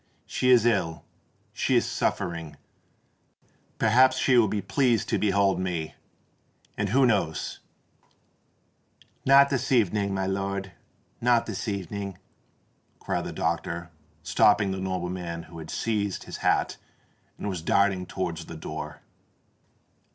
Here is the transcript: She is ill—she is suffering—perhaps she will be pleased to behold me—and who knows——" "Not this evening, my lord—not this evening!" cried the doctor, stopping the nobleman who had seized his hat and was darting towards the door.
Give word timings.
She 0.25 0.49
is 0.49 0.65
ill—she 0.65 1.75
is 1.75 1.85
suffering—perhaps 1.87 4.17
she 4.17 4.35
will 4.35 4.47
be 4.47 4.59
pleased 4.59 5.07
to 5.09 5.19
behold 5.19 5.59
me—and 5.59 6.89
who 6.89 7.05
knows——" 7.05 7.59
"Not 9.27 9.51
this 9.51 9.71
evening, 9.71 10.11
my 10.11 10.25
lord—not 10.25 11.45
this 11.45 11.67
evening!" 11.67 12.17
cried 12.97 13.25
the 13.25 13.31
doctor, 13.31 13.91
stopping 14.23 14.71
the 14.71 14.79
nobleman 14.79 15.43
who 15.43 15.59
had 15.59 15.69
seized 15.69 16.23
his 16.23 16.37
hat 16.37 16.77
and 17.37 17.47
was 17.47 17.61
darting 17.61 18.07
towards 18.07 18.45
the 18.47 18.55
door. 18.57 19.01